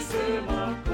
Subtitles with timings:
[0.00, 0.76] sistema.
[0.90, 0.93] É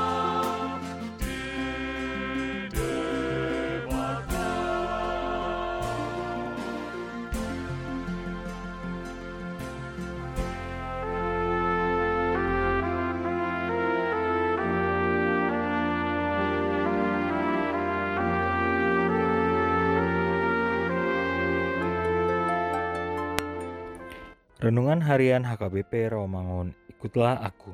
[24.61, 27.73] Renungan Harian HKBP Rawamangun, ikutlah aku.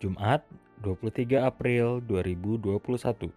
[0.00, 0.48] Jumat,
[0.80, 3.28] 23 April 2021.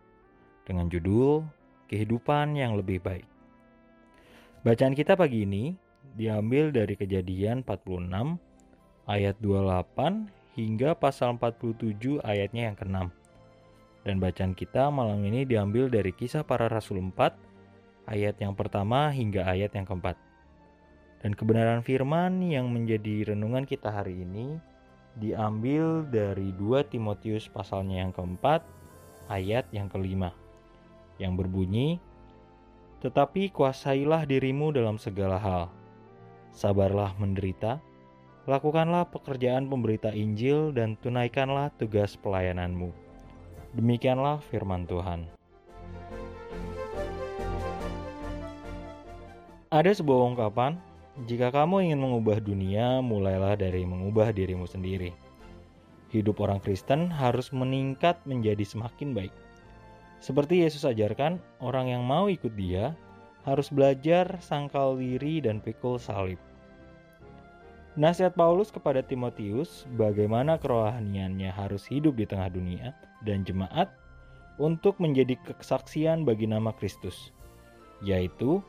[0.63, 1.43] Dengan judul
[1.91, 3.27] Kehidupan yang lebih baik.
[4.63, 5.75] Bacaan kita pagi ini
[6.15, 8.39] diambil dari Kejadian 46
[9.11, 13.11] ayat 28 hingga pasal 47 ayatnya yang ke-6.
[14.07, 19.43] Dan bacaan kita malam ini diambil dari Kisah Para Rasul 4 ayat yang pertama hingga
[19.43, 20.28] ayat yang keempat.
[21.19, 24.55] Dan kebenaran firman yang menjadi renungan kita hari ini
[25.19, 28.63] diambil dari 2 Timotius pasalnya yang keempat
[29.27, 30.31] ayat yang kelima
[31.19, 31.99] yang berbunyi
[33.03, 35.63] Tetapi kuasailah dirimu dalam segala hal.
[36.51, 37.79] Sabarlah menderita
[38.43, 42.91] lakukanlah pekerjaan pemberita Injil dan tunaikanlah tugas pelayananmu.
[43.71, 45.31] Demikianlah firman Tuhan.
[49.71, 50.88] Ada sebuah ungkapan
[51.27, 55.11] jika kamu ingin mengubah dunia, mulailah dari mengubah dirimu sendiri.
[56.15, 59.33] Hidup orang Kristen harus meningkat menjadi semakin baik.
[60.23, 62.95] Seperti Yesus ajarkan, orang yang mau ikut Dia
[63.43, 66.39] harus belajar sangkal diri dan pikul salib.
[67.99, 72.95] Nasihat Paulus kepada Timotius bagaimana kerohaniannya harus hidup di tengah dunia
[73.27, 73.91] dan jemaat
[74.55, 77.35] untuk menjadi kesaksian bagi nama Kristus,
[77.99, 78.63] yaitu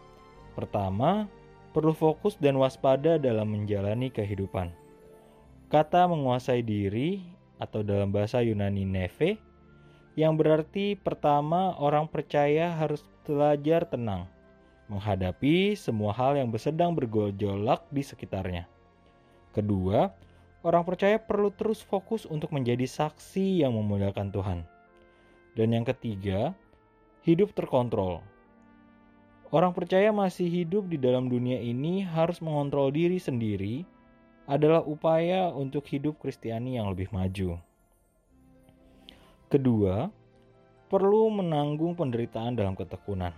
[0.59, 1.31] pertama,
[1.71, 4.75] perlu fokus dan waspada dalam menjalani kehidupan.
[5.71, 7.23] Kata menguasai diri
[7.63, 9.39] atau dalam bahasa Yunani neve
[10.19, 14.27] yang berarti pertama orang percaya harus belajar tenang
[14.91, 18.67] menghadapi semua hal yang sedang bergojolak di sekitarnya.
[19.55, 20.11] Kedua,
[20.67, 24.59] orang percaya perlu terus fokus untuk menjadi saksi yang memuliakan Tuhan.
[25.55, 26.51] Dan yang ketiga,
[27.23, 28.19] hidup terkontrol
[29.51, 33.83] Orang percaya masih hidup di dalam dunia ini harus mengontrol diri sendiri
[34.47, 37.59] adalah upaya untuk hidup Kristiani yang lebih maju.
[39.51, 40.07] Kedua,
[40.87, 43.35] perlu menanggung penderitaan dalam ketekunan.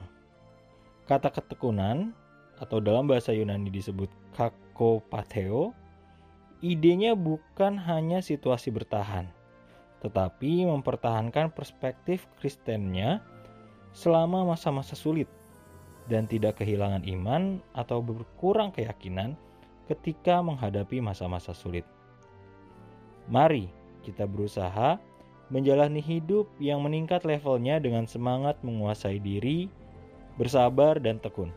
[1.08, 2.12] Kata ketekunan
[2.60, 5.72] atau dalam bahasa Yunani disebut kakopateo,
[6.60, 9.32] idenya bukan hanya situasi bertahan,
[10.04, 13.24] tetapi mempertahankan perspektif Kristennya
[13.96, 15.28] selama masa-masa sulit
[16.10, 19.38] dan tidak kehilangan iman atau berkurang keyakinan
[19.86, 21.86] ketika menghadapi masa-masa sulit.
[23.30, 23.70] Mari
[24.02, 24.98] kita berusaha
[25.52, 29.68] menjalani hidup yang meningkat levelnya dengan semangat menguasai diri,
[30.40, 31.52] bersabar, dan tekun.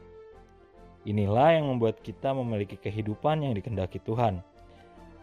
[1.08, 4.44] Inilah yang membuat kita memiliki kehidupan yang dikendaki Tuhan,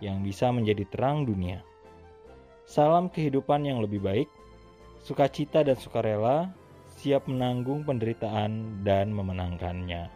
[0.00, 1.60] yang bisa menjadi terang dunia.
[2.64, 4.30] Salam kehidupan yang lebih baik,
[5.02, 6.48] sukacita dan sukarela
[7.02, 10.06] siap menanggung penderitaan dan memenangkannya.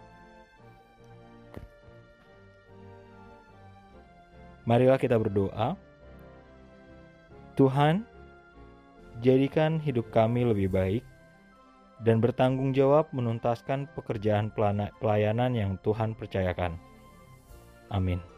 [4.63, 5.75] Marilah kita berdoa.
[7.59, 8.07] Tuhan,
[9.19, 11.03] jadikan hidup kami lebih baik
[12.07, 14.55] dan bertanggung jawab menuntaskan pekerjaan
[15.03, 16.79] pelayanan yang Tuhan percayakan.
[17.91, 18.36] Amin.